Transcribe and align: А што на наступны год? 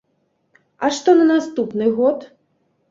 А 0.87 0.91
што 0.97 1.15
на 1.21 1.29
наступны 1.35 1.85
год? 2.03 2.29